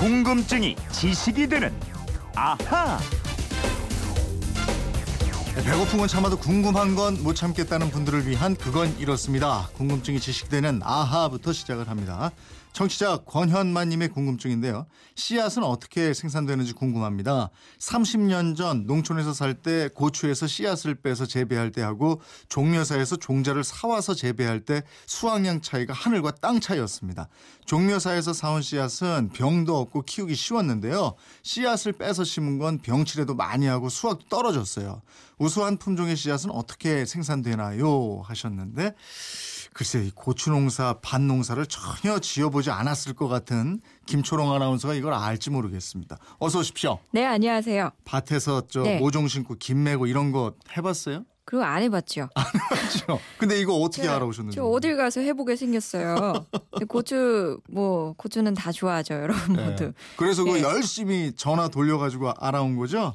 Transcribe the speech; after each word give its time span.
궁금증이 0.00 0.76
지식이 0.92 1.46
되는 1.46 1.70
아하. 2.34 2.98
네, 5.60 5.66
배고픈 5.72 5.98
건 5.98 6.08
참아도 6.08 6.38
궁금한 6.38 6.94
건 6.94 7.10
못 7.22 7.34
참겠다는 7.34 7.90
분들을 7.90 8.26
위한 8.26 8.54
그건 8.56 8.96
이렇습니다. 8.98 9.68
궁금증이 9.74 10.20
지식되는 10.20 10.80
아하부터 10.82 11.52
시작을 11.52 11.88
합니다. 11.88 12.30
청취자 12.72 13.18
권현만님의 13.26 14.08
궁금증인데요. 14.10 14.86
씨앗은 15.16 15.64
어떻게 15.64 16.14
생산되는지 16.14 16.72
궁금합니다. 16.72 17.50
30년 17.80 18.56
전 18.56 18.86
농촌에서 18.86 19.34
살 19.34 19.54
때 19.54 19.88
고추에서 19.92 20.46
씨앗을 20.46 20.94
빼서 20.94 21.26
재배할 21.26 21.72
때 21.72 21.82
하고 21.82 22.22
종묘사에서 22.48 23.16
종자를 23.16 23.64
사와서 23.64 24.14
재배할 24.14 24.60
때 24.60 24.82
수확량 25.06 25.60
차이가 25.62 25.92
하늘과 25.92 26.36
땅 26.40 26.60
차이였습니다. 26.60 27.28
종묘사에서 27.66 28.32
사온 28.32 28.62
씨앗은 28.62 29.30
병도 29.34 29.76
없고 29.76 30.02
키우기 30.02 30.36
쉬웠는데요. 30.36 31.14
씨앗을 31.42 31.92
빼서 31.94 32.22
심은 32.22 32.58
건 32.58 32.78
병치레도 32.78 33.34
많이 33.34 33.66
하고 33.66 33.88
수확도 33.88 34.28
떨어졌어요. 34.28 35.02
우수한 35.50 35.78
품종의 35.78 36.14
씨앗은 36.16 36.50
어떻게 36.52 37.04
생산되나요? 37.04 38.22
하셨는데 38.24 38.94
글쎄 39.72 40.04
이 40.04 40.12
고추 40.14 40.50
농사 40.50 40.94
밭 41.02 41.20
농사를 41.22 41.64
전혀 41.66 42.20
지어보지 42.20 42.70
않았을 42.70 43.14
것 43.14 43.26
같은 43.26 43.80
김초롱 44.06 44.52
아나운서가 44.52 44.94
이걸 44.94 45.12
알지 45.12 45.50
모르겠습니다. 45.50 46.18
어서 46.38 46.60
오십시오. 46.60 47.00
네, 47.12 47.24
안녕하세요. 47.26 47.90
밭에서 48.04 48.68
저 48.68 48.82
네. 48.82 48.98
모종 49.00 49.26
심고 49.26 49.56
김 49.58 49.82
메고 49.82 50.06
이런 50.06 50.30
거 50.30 50.54
해봤어요? 50.76 51.24
그리고 51.44 51.64
안 51.64 51.82
해봤죠. 51.82 52.28
그렇죠. 52.68 53.18
근데 53.38 53.58
이거 53.60 53.74
어떻게 53.74 54.04
제가- 54.06 54.14
알아오셨는지. 54.16 54.54
저 54.54 54.62
어딜 54.64 54.96
가서 54.96 55.20
해보게 55.20 55.56
생겼어요. 55.56 56.46
고추 56.88 57.58
뭐 57.68 58.12
고추는 58.12 58.54
다 58.54 58.70
좋아하죠, 58.70 59.14
여러분 59.14 59.56
네. 59.56 59.64
모두. 59.68 59.92
그래서 60.16 60.44
그 60.44 60.50
네. 60.50 60.62
열심히 60.62 61.32
전화 61.36 61.66
돌려가지고 61.66 62.34
알아온 62.38 62.76
거죠? 62.76 63.12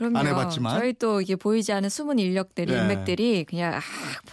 그럼요. 0.00 0.18
안 0.18 0.26
해봤지만. 0.26 0.78
저희 0.80 0.94
또 0.94 1.20
이게 1.20 1.36
보이지 1.36 1.72
않는 1.74 1.90
숨은 1.90 2.18
인력들이 2.18 2.72
네. 2.72 2.80
인맥들이 2.80 3.44
그냥 3.44 3.74
아, 3.74 3.80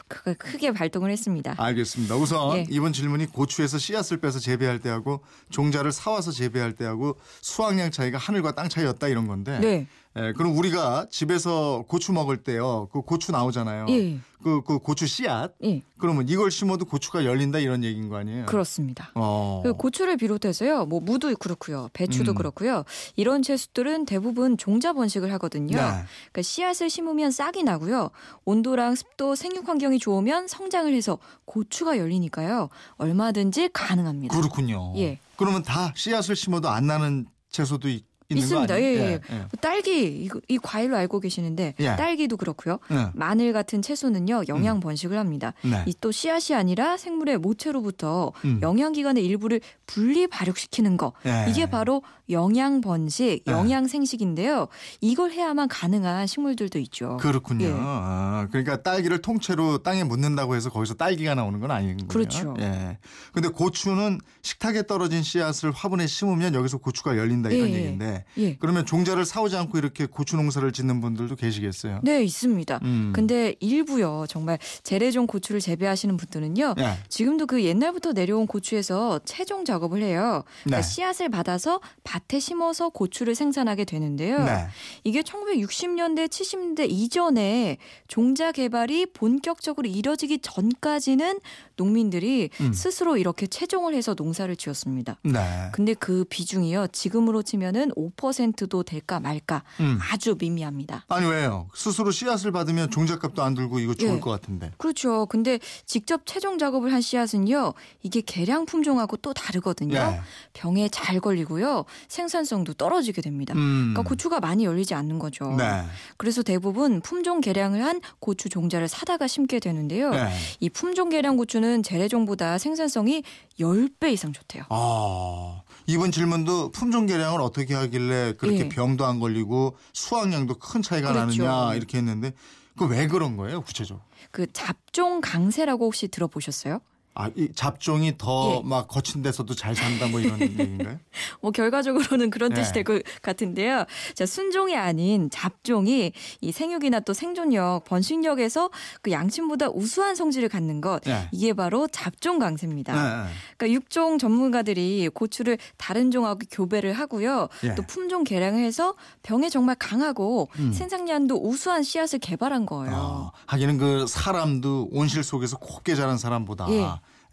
크- 0.08 0.34
크게 0.36 0.72
발동을 0.72 1.12
했습니다. 1.12 1.56
알겠습니다. 1.58 2.16
우선 2.16 2.58
예. 2.58 2.66
이번 2.70 2.94
질문이 2.94 3.26
고추에서 3.26 3.78
씨앗을 3.78 4.18
빼서 4.22 4.40
재배할 4.40 4.80
때하고 4.80 5.22
종자를 5.50 5.92
사와서 5.92 6.32
재배할 6.32 6.74
때하고 6.74 7.18
수확량 7.42 7.92
차이가 7.92 8.18
하늘과 8.18 8.54
땅 8.56 8.70
차이였다 8.70 9.10
이런 9.10 9.28
건데. 9.28 9.60
네, 9.60 9.88
예, 10.20 10.34
그럼 10.34 10.58
우리가 10.58 11.08
집에서 11.10 11.84
고추 11.88 12.12
먹을 12.14 12.38
때요, 12.38 12.90
그 12.92 13.02
고추 13.02 13.32
나오잖아요. 13.32 13.86
예, 13.90 14.20
그, 14.44 14.62
그 14.64 14.80
고추 14.80 15.08
씨앗. 15.08 15.54
예, 15.64 15.82
그러면 15.98 16.28
이걸 16.30 16.52
심어도 16.52 16.86
고추가 16.86 17.26
열린다 17.26 17.60
이런 17.60 17.84
얘기인 17.84 18.10
거 18.10 18.18
아니에요? 18.18 18.46
그렇습니다. 18.46 19.12
어. 19.16 19.62
그 19.64 19.74
고추를 19.74 20.18
비롯해서요, 20.18 20.86
뭐 20.86 21.00
무도 21.00 21.34
그렇고요, 21.36 21.90
배추도 21.94 22.32
음. 22.32 22.36
그렇고요. 22.36 22.84
이런 23.16 23.42
채소들은 23.42 24.06
대부분 24.06 24.58
종자 24.58 24.94
번식을 24.94 25.32
하거든요. 25.34 25.76
네. 25.76 25.82
그러니까 25.82 26.42
씨앗을 26.42 26.90
심으면 26.90 27.32
싹이 27.32 27.64
나고요. 27.64 28.10
온도랑 28.46 28.96
습도, 28.96 29.36
생육 29.36 29.68
환경이 29.68 30.00
좋으면 30.00 30.48
성장을 30.48 30.94
해서 30.94 31.18
고추가 31.46 31.98
열리니까요. 31.98 32.70
얼마든지 32.98 33.70
가능합니다. 33.74 34.36
그렇군요. 34.36 34.94
예. 34.98 35.20
그러면 35.36 35.64
다 35.64 35.94
씨앗을 35.96 36.36
심어도 36.36 36.70
안 36.70 36.88
나는 36.88 37.28
채소도 37.50 37.90
있, 37.90 38.04
있는 38.30 38.44
있습니다. 38.44 38.68
거 38.68 38.74
아니에요? 38.74 39.00
예, 39.00 39.06
예. 39.06 39.12
예. 39.14 39.36
뭐 39.38 39.48
딸기 39.62 40.06
이거- 40.24 40.42
이 40.50 40.58
과일로 40.58 40.98
알고 40.98 41.20
계시는데 41.22 41.76
예. 41.80 41.86
딸기도 41.96 42.36
그렇고요. 42.36 42.80
예. 42.92 43.08
마늘 43.14 43.54
같은 43.54 43.82
채소는요 43.82 44.44
영양 44.50 44.80
번식을 44.82 45.18
합니다. 45.18 45.54
네. 45.64 45.84
이또 45.88 46.12
씨앗이 46.12 46.54
아니라 46.58 46.98
생물의 46.98 47.38
모체로부터 47.38 48.34
음. 48.44 48.60
영양기관의 48.62 49.26
일부를 49.26 49.62
분리 49.86 50.28
발육시키는 50.28 50.98
거 50.98 51.14
예. 51.26 51.46
이게 51.50 51.70
바로 51.70 52.02
영양 52.30 52.82
번식, 52.82 53.44
예. 53.48 53.52
영양 53.52 53.88
생식인데요. 53.88 54.68
이걸 55.00 55.32
해야만 55.32 55.70
가능한 55.70 56.28
식물들도 56.28 56.80
있죠. 56.80 57.16
그렇군요. 57.22 57.66
예. 57.68 57.74
아, 57.74 58.48
그러니까 58.52 58.82
딸기를 58.84 59.22
통째로 59.22 59.78
땅에 59.80 60.04
묻는다고 60.04 60.56
해서 60.56 60.70
거기서 60.70 60.96
딸기가 60.96 61.36
나오는 61.36 61.58
건 61.62 61.72
아닌 61.72 61.96
거예요. 61.96 62.08
그렇죠. 62.10 62.56
예. 62.60 62.98
근데 63.32 63.48
고추는 63.48 64.20
식탁에 64.42 64.86
떨어진 64.86 65.24
씨앗을 65.24 65.72
화분에 65.72 66.08
심으면 66.08 66.54
여기서 66.56 66.80
고추가 66.80 67.16
열린다 67.18 67.50
이런 67.52 67.70
예, 67.70 67.72
예. 67.74 67.78
얘기인데 67.78 68.17
예. 68.38 68.56
그러면 68.58 68.86
종자를 68.86 69.26
사오지 69.26 69.56
않고 69.56 69.78
이렇게 69.78 70.06
고추 70.06 70.36
농사를 70.36 70.72
짓는 70.72 71.02
분들도 71.02 71.36
계시겠어요? 71.36 72.00
네, 72.04 72.24
있습니다. 72.24 72.80
음. 72.84 73.12
근데 73.14 73.56
일부요, 73.60 74.26
정말 74.30 74.60
재래종 74.84 75.28
고추를 75.28 75.62
재배하시는 75.62 76.16
분들은요, 76.18 76.76
예. 76.80 76.98
지금도 77.10 77.46
그 77.48 77.64
옛날부터 77.64 78.14
내려온 78.14 78.48
고추에서 78.48 79.20
채종 79.26 79.66
작업을 79.66 80.02
해요. 80.02 80.44
그러니까 80.64 80.82
네. 80.82 80.88
씨앗을 80.88 81.30
받아서 81.30 81.82
밭에 82.04 82.40
심어서 82.40 82.90
고추를 82.90 83.36
생산하게 83.36 83.86
되는데요. 83.86 84.44
네. 84.44 84.68
이게 85.04 85.22
1960년대, 85.22 86.28
70년대 86.28 86.88
이전에 86.90 87.78
종자 88.08 88.52
개발이 88.52 89.08
본격적으로 89.08 89.88
이뤄지기 89.88 90.40
전까지는 90.40 91.40
농민들이 91.76 92.50
음. 92.62 92.74
스스로 92.74 93.18
이렇게 93.18 93.48
채종을 93.48 93.94
해서 93.94 94.16
농사를 94.18 94.56
지었습니다. 94.56 95.20
네. 95.24 95.70
근데 95.72 95.94
그 95.94 96.26
비중이요, 96.30 96.88
지금으로 96.92 97.44
치면은 97.44 97.92
5%도 98.16 98.84
될까 98.84 99.20
말까 99.20 99.64
음. 99.80 100.00
아주 100.12 100.36
미미합니다. 100.38 101.06
아니 101.10 101.28
왜요? 101.28 101.68
스스로 101.74 102.12
씨앗을 102.12 102.52
받으면 102.52 102.90
종잣값도 102.92 103.44
안 103.44 103.54
들고 103.54 103.80
이거 103.80 103.94
좋을 103.94 104.16
예. 104.16 104.20
것 104.20 104.30
같은데. 104.30 104.72
그렇죠. 104.78 105.26
근데 105.28 105.60
직접 105.86 106.26
채종 106.26 106.58
작업을 106.58 106.94
한 106.94 107.02
씨앗은요, 107.02 107.74
이게 108.04 108.22
개량 108.22 108.66
품종하고 108.66 109.18
또 109.18 109.34
다르거든요. 109.34 109.98
예. 109.98 110.22
병에 110.54 110.90
잘 110.90 111.20
걸리고요, 111.20 111.86
생산성도 112.08 112.74
떨어지게 112.74 113.22
됩니다. 113.22 113.54
음. 113.56 113.94
그러니까 113.94 114.04
고추가 114.04 114.40
많이 114.40 114.66
열리지 114.66 114.94
않는 114.94 115.20
거죠. 115.20 115.56
네. 115.58 115.84
그래서 116.18 116.44
대부분 116.44 117.02
품종 117.02 117.42
개량을 117.42 117.84
한 117.84 118.02
고추 118.20 118.50
종자를 118.50 118.88
사다가 118.88 119.28
심게 119.28 119.60
되는데요. 119.60 120.12
네. 120.12 120.34
이 120.60 120.70
품종 120.70 121.10
개량 121.10 121.38
고추는 121.38 121.84
재래종보다 121.84 122.58
생산성이 122.58 123.24
10배 123.60 124.12
이상 124.14 124.34
좋대요. 124.34 124.64
아, 124.70 125.62
이번 125.88 126.12
질문도 126.12 126.72
품종 126.72 127.06
개량을 127.08 127.42
어떻게 127.42 127.74
하길래 127.74 128.34
그렇게 128.38 128.60
예. 128.60 128.70
병도 128.70 129.06
안 129.06 129.20
걸리고 129.20 129.78
수확량도 129.94 130.56
큰 130.60 130.82
차이가 130.82 131.14
그렇죠. 131.14 131.44
나느냐 131.44 131.76
이렇게 131.76 131.98
했는데 131.98 132.34
그 132.78 132.86
왜 132.86 133.08
그런 133.08 133.38
거예요, 133.38 133.62
구체적으로? 133.62 134.04
그 134.32 134.46
잡종 134.54 135.20
강세라고 135.22 135.86
혹시 135.86 136.08
들어보셨어요? 136.10 136.80
아, 137.20 137.32
이 137.36 137.50
잡종이 137.56 138.14
더 138.16 138.62
예. 138.64 138.68
막 138.68 138.88
거친 138.88 139.24
데서도 139.24 139.56
잘 139.56 139.74
산다 139.76 140.08
뭐 140.08 140.20
이런 140.20 140.40
얘기인가요? 140.40 141.00
뭐 141.42 141.50
결과적으로는 141.50 142.30
그런 142.30 142.54
뜻이 142.54 142.74
네. 142.74 142.84
될것 142.84 143.02
같은데요. 143.24 143.86
자, 144.14 144.26
순종이 144.28 144.78
아닌 144.78 145.28
잡종이 145.32 146.12
이 146.42 146.52
생육이나 146.52 147.00
또 147.00 147.14
생존력, 147.14 147.86
번식력에서 147.86 148.70
그 149.02 149.12
양친보다 149.12 149.70
우수한 149.70 150.16
성질을 150.16 150.48
갖는 150.48 150.80
것. 150.80 151.02
네. 151.06 151.28
이게 151.32 151.54
바로 151.54 151.88
잡종 151.88 152.38
강세입니다. 152.38 152.94
네. 152.94 153.32
그러니까 153.58 153.76
육종 153.76 154.20
전문가들이 154.20 155.10
고추를 155.12 155.58
다른 155.78 156.12
종하고 156.12 156.42
교배를 156.52 156.94
하고요. 156.94 157.48
예. 157.64 157.74
또 157.74 157.82
품종 157.82 158.26
개량을 158.26 158.64
해서 158.64 158.94
병에 159.24 159.50
정말 159.50 159.76
강하고 159.80 160.50
음. 160.60 160.72
생산량도 160.72 161.36
우수한 161.44 161.82
씨앗을 161.82 162.20
개발한 162.20 162.68
거예요. 162.68 162.96
어, 162.96 163.32
하기는 163.48 163.80
그 163.80 164.06
사람도 164.08 164.90
온실 164.92 165.24
속에서 165.24 165.58
곱게 165.58 165.96
자란 165.96 166.20
사람보다 166.20 166.68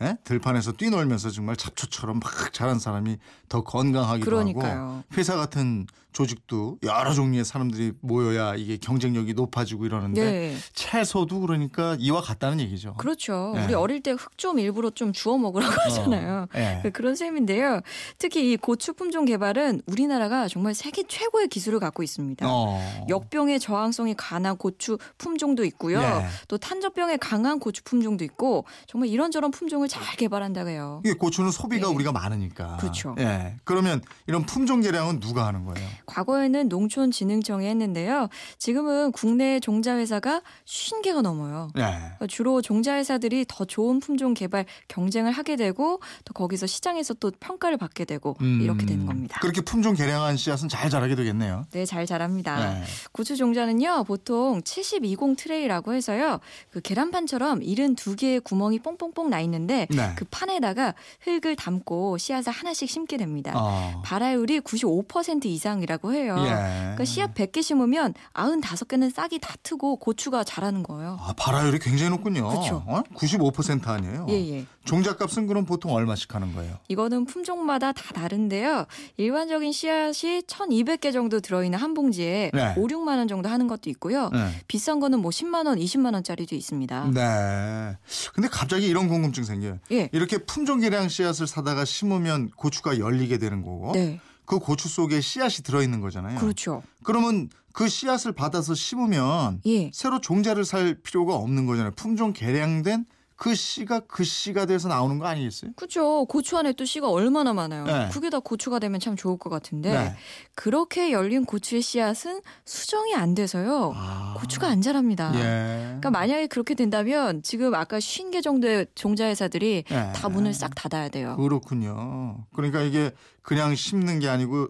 예. 0.03 0.07
예? 0.07 0.17
들판에서 0.25 0.73
뛰놀면서 0.73 1.31
정말 1.31 1.57
잡초처럼 1.57 2.21
막 2.21 2.53
자란 2.53 2.79
사람이 2.79 3.19
더 3.49 3.63
건강하기도 3.63 4.31
하고 4.31 4.53
그러니까요. 4.53 5.05
회사 5.17 5.37
같은 5.37 5.87
조직도 6.15 6.79
여러 6.85 7.13
종류의 7.13 7.45
사람들이 7.45 7.93
모여야 8.01 8.55
이게 8.55 8.79
경쟁력이 8.79 9.35
높아지고 9.35 9.85
이러는데 9.85 10.23
네. 10.25 10.57
채소도 10.73 11.41
그러니까 11.41 11.97
이와 11.99 12.23
같다는 12.23 12.61
얘기죠. 12.61 12.95
그렇죠. 12.95 13.53
예. 13.57 13.65
우리 13.65 13.75
어릴 13.75 14.01
때 14.01 14.13
흙 14.13 14.35
좀 14.37 14.59
일부러 14.59 14.91
좀 14.91 15.13
주워 15.13 15.39
먹으라고 15.39 15.73
하잖아요. 15.73 16.47
어, 16.55 16.59
예. 16.59 16.81
그 16.83 16.91
그런 16.91 17.15
셈인데요. 17.17 17.81
특히 18.19 18.53
이 18.53 18.57
고추 18.57 18.93
품종 18.95 19.25
개발은 19.25 19.83
우리나라가 19.87 20.49
정말 20.49 20.75
세계 20.75 21.03
최고의 21.07 21.49
기술을 21.49 21.81
갖고 21.81 22.03
있습니다. 22.03 22.47
어. 22.49 23.07
역병의 23.09 23.59
저항성이 23.61 24.15
강한 24.15 24.57
고추 24.57 24.99
품종도 25.19 25.65
있고요. 25.67 26.01
예. 26.01 26.27
또 26.49 26.59
탄저병에 26.59 27.17
강한 27.19 27.59
고추 27.59 27.83
품종도 27.85 28.25
있고 28.25 28.65
정말 28.87 29.09
이런저런 29.09 29.51
품종을 29.51 29.89
잘 29.89 30.17
개발한다고 30.17 30.69
해요. 30.71 31.03
이게 31.05 31.15
고추는 31.15 31.51
소비가 31.51 31.89
예. 31.89 31.93
우리가 31.93 32.13
많으니까. 32.13 32.77
그렇죠. 32.79 33.15
예. 33.19 33.57
그러면 33.65 34.01
이런 34.27 34.45
품종 34.47 34.81
개량은 34.81 35.21
누가 35.21 35.47
하는 35.47 35.65
거예요? 35.65 35.89
과거에는 36.15 36.69
농촌진흥청이 36.69 37.67
했는데요. 37.67 38.29
지금은 38.59 39.13
국내 39.13 39.61
종자 39.61 39.97
회사가 39.97 40.43
50개가 40.65 41.23
넘어요. 41.23 41.69
예. 41.77 41.81
그러니까 41.81 42.27
주로 42.29 42.63
종자 42.63 42.95
회사들이 42.97 43.45
더 43.49 43.65
좋은 43.65 44.01
품종 44.01 44.35
개발 44.35 44.65
경쟁을 44.89 45.33
하게 45.33 45.57
되고 45.57 46.01
또 46.25 46.33
거기서 46.33 46.67
시장에서 46.67 47.15
또 47.15 47.31
평가를 47.39 47.77
받게 47.77 48.05
되고 48.05 48.37
이렇게 48.41 48.87
되는 48.87 49.07
겁니다. 49.07 49.39
음. 49.39 49.41
그렇게 49.41 49.61
품종 49.61 49.95
개량한 49.95 50.37
씨앗은 50.37 50.69
잘 50.69 50.89
자라게 50.89 51.17
되겠네요. 51.17 51.67
네, 51.73 51.85
잘 51.85 52.07
자랍니다. 52.07 52.81
예. 52.81 52.85
고추 53.13 53.37
종자는요, 53.37 54.05
보통 54.05 54.63
7020 54.63 55.37
트레이라고 55.37 55.95
해서요, 55.95 56.41
그 56.71 56.81
계란판처럼 56.81 57.61
72개의 57.61 58.43
구멍이 58.43 58.79
뽕뽕뽕 58.81 59.31
나 59.31 59.41
있는데, 59.41 59.65
있는데 59.65 59.87
네. 59.91 60.13
그 60.17 60.25
판에다가 60.31 60.95
흙을 61.21 61.57
담고 61.57 62.19
씨앗을 62.19 62.53
하나씩 62.53 62.89
심게 62.89 63.17
됩니다. 63.17 63.53
어. 63.57 64.03
발화율이 64.05 64.61
95% 64.61 65.47
이상이라고 65.47 66.04
해요. 66.13 66.37
예. 66.39 66.45
그러니까 66.45 67.05
씨앗 67.05 67.35
100개 67.35 67.63
심으면 67.63 68.15
95개는 68.35 69.13
싹이 69.13 69.39
다 69.39 69.55
트고 69.63 69.97
고추가 69.97 70.45
자라는 70.45 70.83
거예요. 70.83 71.19
아, 71.21 71.33
발화율이 71.37 71.79
굉장히 71.79 72.11
높군요. 72.11 72.49
그쵸. 72.49 72.83
어? 72.87 73.03
95% 73.15 73.89
아니에요? 73.89 74.27
예, 74.29 74.35
예. 74.35 74.67
종잣값은 74.85 75.47
그럼 75.47 75.65
보통 75.65 75.93
얼마씩 75.93 76.35
하는 76.35 76.55
거예요? 76.55 76.77
이거는 76.89 77.25
품종마다 77.25 77.93
다 77.93 78.13
다른데요. 78.13 78.87
일반적인 79.17 79.73
씨앗이 79.73 80.43
1,200개 80.43 81.13
정도 81.13 81.41
들어있는 81.41 81.79
한 81.79 81.95
봉지에 81.95 82.51
네. 82.53 82.75
5, 82.77 82.87
6만 82.87 83.17
원 83.17 83.29
정도 83.29 83.49
하는 83.49 83.67
것도 83.67 83.89
있고요. 83.91 84.29
네. 84.31 84.51
비싼 84.69 85.01
거는 85.01 85.21
뭐 85.21 85.31
10만 85.31 85.67
원, 85.67 85.79
20만 85.79 86.13
원짜리도 86.15 86.55
있습니다. 86.55 87.11
네. 87.15 87.97
근데 88.35 88.49
갑자기 88.49 88.87
이런 88.87 89.09
궁금증 89.09 89.45
생겨요. 89.45 89.79
예. 89.93 90.11
이렇게 90.13 90.39
품종 90.39 90.81
개량 90.81 91.09
씨앗을 91.09 91.47
사다가 91.47 91.85
심으면 91.85 92.51
고추가 92.51 92.99
열리게 92.99 93.39
되는 93.39 93.63
거고 93.63 93.93
네. 93.93 94.21
그 94.47 94.59
고추 94.59 94.89
속에 94.89 95.21
씨앗이 95.21 95.63
들어 95.65 95.83
있는 95.83 96.01
거잖아요. 96.01 96.39
그렇죠. 96.39 96.83
그러면 97.03 97.49
그 97.73 97.89
씨앗을 97.89 98.33
받아서 98.33 98.75
심으면 98.75 99.61
예. 99.67 99.91
새로 99.93 100.21
종자를 100.21 100.65
살 100.65 100.95
필요가 100.95 101.35
없는 101.35 101.67
거잖아요. 101.67 101.93
품종 101.97 102.33
개량된 102.33 103.07
그 103.37 103.55
씨가 103.55 104.01
그 104.01 104.23
씨가 104.23 104.67
돼서 104.67 104.89
나오는 104.89 105.19
거 105.19 105.27
아니겠어요? 105.27 105.73
그렇죠. 105.77 106.25
고추 106.27 106.57
안에 106.57 106.73
또 106.75 106.85
씨가 106.85 107.11
얼마나 107.11 107.53
많아요. 107.53 107.85
네. 107.85 108.09
그게 108.13 108.31
다 108.31 108.39
고추가 108.39 108.79
되면 108.79 109.01
참 109.01 109.17
좋을 109.17 109.39
것 109.39 109.51
같은데 109.51 109.93
네. 109.93 110.15
그렇게 110.55 111.11
열린 111.11 111.45
고추의 111.45 111.83
씨앗은 111.83 112.41
수정이 112.65 113.15
안 113.15 113.35
돼서요. 113.35 113.93
아. 113.95 114.37
고추가 114.39 114.69
안 114.69 114.81
자랍니다. 114.83 115.33
예. 115.35 115.41
그러니까 115.41 116.11
만약에 116.11 116.47
그렇게 116.47 116.75
된다면 116.75 117.43
지금 117.43 117.75
아까 117.75 117.99
50개 117.99 118.43
정도의 118.43 118.87
종자 118.95 119.27
회사들이 119.27 119.85
예. 119.91 120.13
다 120.15 120.29
문을 120.29 120.55
싹 120.55 120.75
닫아야 120.75 121.09
돼요. 121.09 121.37
그렇군요. 121.37 122.47
그러니까 122.55 122.83
이게 122.83 123.11
그냥 123.43 123.75
심는 123.75 124.21
게 124.21 124.29
아니고 124.29 124.69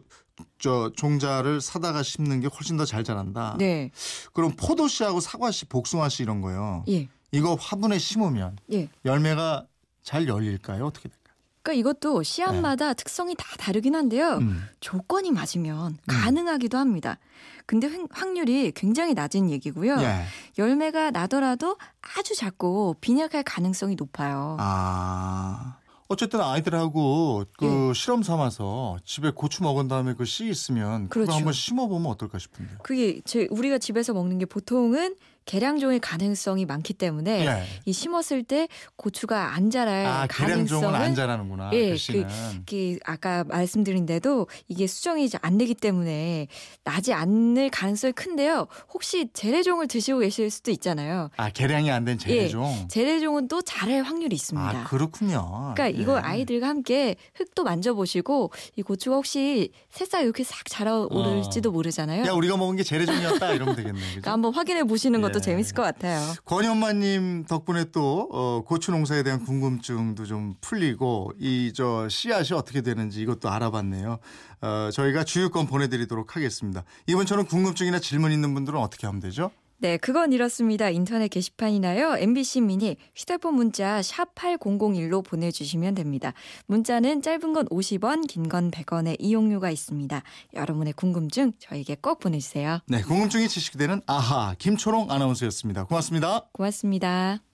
저 0.59 0.91
종자를 0.97 1.61
사다가 1.61 2.03
심는 2.03 2.41
게 2.41 2.49
훨씬 2.49 2.77
더 2.77 2.85
잘 2.85 3.05
자란다. 3.05 3.57
네. 3.59 3.91
그럼 4.33 4.53
포도씨하고 4.57 5.21
사과씨, 5.21 5.67
복숭아씨 5.67 6.23
이런 6.23 6.41
거요. 6.41 6.83
예. 6.89 7.09
이거 7.35 7.55
화분에 7.55 7.99
심으면 7.99 8.57
예. 8.73 8.89
열매가 9.05 9.67
잘 10.03 10.29
열릴까요? 10.29 10.87
어떻게 10.87 11.09
될까요? 11.09 11.25
그러니까 11.63 11.81
이것도 11.81 12.23
씨앗마다 12.23 12.93
특성이 12.95 13.35
다 13.35 13.45
다르긴 13.59 13.95
한데요. 13.97 14.39
네. 14.39 14.45
음. 14.45 14.63
조건이 14.81 15.33
맞으면 15.33 15.97
가능하기도 16.07 16.77
합니다. 16.79 17.19
근데 17.67 17.89
횡- 17.89 18.07
확률이 18.11 18.71
굉장히 18.73 19.15
낮은 19.15 19.51
얘기고요. 19.51 19.97
예. 20.01 20.25
열매가 20.59 21.11
나더라도 21.11 21.77
아주 22.17 22.37
작고 22.37 22.97
빈약할 23.01 23.43
가능성이 23.43 23.95
높아요. 23.97 24.57
아. 24.61 25.79
어쨌든 26.07 26.43
아이들하고 26.43 27.45
그 27.57 27.93
실험 27.95 28.23
삼아서 28.23 28.99
집에 29.07 29.31
고추 29.31 29.63
먹은 29.63 29.89
다음에 29.89 30.13
그 30.13 30.27
씨 30.27 30.47
있으면 30.51 31.09
그거 31.09 31.25
그렇죠. 31.25 31.33
한번 31.33 31.53
심어 31.55 31.87
보면 31.89 32.11
어떨까 32.13 32.39
싶은데요. 32.39 32.77
그게 32.83 33.23
제 33.25 33.49
우리가 33.51 33.79
집에서 33.79 34.13
먹는 34.13 34.39
게 34.39 34.45
보통은 34.45 35.17
계량종의 35.47 36.01
가능성이 36.01 36.65
많기 36.65 36.95
때문에 36.95 37.47
예. 37.47 37.65
이 37.85 37.93
심었을 37.93 38.43
때 38.45 38.69
고추가 38.97 39.55
안 39.55 39.71
자랄 39.71 40.07
아, 40.07 40.27
가능성은 40.29 40.95
안 40.95 41.15
자라는구나. 41.15 41.71
예, 41.75 41.91
그 41.91 41.97
씨는. 41.97 42.29
이게 42.63 42.99
아까 43.05 43.45
말씀드린 43.45 44.07
대도 44.07 44.47
이게 44.69 44.87
수정이 44.87 45.25
이제 45.25 45.39
안 45.43 45.59
되기 45.59 45.75
때문에 45.75 46.47
나지 46.85 47.13
않을 47.13 47.71
가능성이 47.71 48.13
큰데요. 48.13 48.67
혹시 48.93 49.29
재래종을 49.33 49.87
드시고 49.89 50.21
계실 50.21 50.51
수도 50.51 50.71
있잖아요. 50.71 51.31
아, 51.37 51.51
계량이 51.51 51.91
안 51.91 52.05
된 52.05 52.19
재래종. 52.19 52.89
재래종은 52.89 53.49
또 53.49 53.63
자랄 53.63 54.03
확률이 54.03 54.37
있습니다. 54.37 54.69
아, 54.69 54.85
그렇군요. 54.85 55.73
그러니까 55.75 55.87
예. 55.99 56.03
이거 56.03 56.19
아이들과 56.19 56.69
함께 56.69 57.17
흙도 57.35 57.65
만져보시고 57.65 58.51
이 58.77 58.83
고추가 58.83 59.17
혹시 59.17 59.71
새싹 59.91 60.23
이렇게 60.23 60.45
싹 60.45 60.65
자라오를지도 60.69 61.71
모르잖아요. 61.73 62.25
어. 62.25 62.27
야, 62.27 62.33
우리가 62.33 62.57
먹은 62.57 62.77
게 62.77 62.83
재래종이었다 62.83 63.53
이러면 63.53 63.77
되겠네. 63.77 63.99
그러니까 64.01 64.33
한번 64.33 64.53
확인해 64.55 64.85
보시는 64.85 65.21
것도 65.23 65.34
예. 65.39 65.43
재밌을 65.43 65.75
것 65.75 65.83
같아요. 65.83 66.21
권현마님 66.45 67.45
덕분에 67.47 67.87
또 67.93 68.29
어, 68.33 68.63
고추 68.67 68.91
농사에 68.91 69.23
대한 69.23 69.45
궁금증도 69.45 70.25
좀 70.27 70.55
풀리고 70.61 71.33
이 71.39 71.73
저 71.75 72.09
씨앗이 72.09 72.57
어떻게 72.57 72.81
되는지 72.83 73.21
이것도 73.23 73.49
알아봤네요. 73.51 74.19
어, 74.61 74.91
저희가 74.93 75.25
주유권 75.25 75.67
보내드리도록 75.67 76.37
하겠습니다. 76.37 76.85
이번 77.07 77.27
처럼 77.27 77.47
궁금증이나 77.47 77.99
질문 77.99 78.33
있는 78.33 78.55
분들은 78.55 78.79
어떻게 78.79 79.07
하면 79.07 79.21
되죠? 79.21 79.51
네, 79.85 79.99
그건 79.99 80.33
이렇습니다. 80.33 80.89
인터넷 80.89 81.29
게시판이나요. 81.29 82.17
MBC 82.17 82.63
미니 82.63 82.97
휴대폰 83.15 83.55
문자 83.55 84.01
샵 84.01 84.35
8001로 84.35 85.23
보내주시면 85.23 85.95
됩니다. 85.95 86.33
문자는 86.65 87.21
짧은 87.21 87.53
건 87.53 87.67
50원, 87.67 88.27
긴 88.27 88.49
건 88.49 88.71
100원의 88.71 89.17
이용료가 89.19 89.69
있습니다. 89.69 90.23
여러분의 90.55 90.95
궁금증 90.95 91.53
저에게 91.59 91.97
꼭 92.01 92.21
보내주세요. 92.21 92.79
네, 92.87 93.03
궁금증이 93.03 93.47
지식되는 93.47 94.01
아하 94.07 94.55
김초롱 94.59 95.11
아나운서였습니다. 95.11 95.85
고맙습니다. 95.85 96.47
고맙습니다. 96.53 97.45